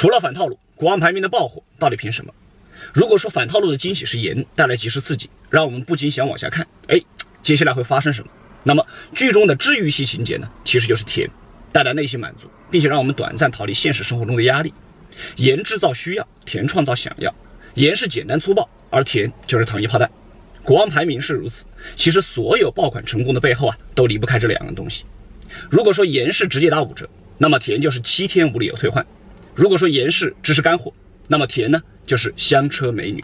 [0.00, 2.32] 除了反套路，国王排名的爆火到底凭什么？
[2.94, 6.98] 如果说反套路的惊喜是盐带来及时刺激，让我们不禁想往下看，哎，
[7.42, 8.30] 接下来会发生什么？
[8.62, 11.28] 那么剧中的治愈系情节呢，其实就是甜，
[11.70, 14.72] 带来内心满足，并且让我们短暂逃离现实生活中的压力。
[15.36, 17.34] 盐制造需要，甜创造想要。
[17.74, 20.10] 盐是简单粗暴，而甜就是糖衣炮弹。
[20.64, 25.04] 国王排名是如此，其实所有爆款成功的背后啊，都离不开这两样东西。
[25.68, 27.06] 如果说盐是直接打五折，
[27.36, 29.06] 那么甜就是七天无理由退换。
[29.60, 30.90] 如果说盐是知识干货，
[31.28, 33.22] 那么甜呢就是香车美女。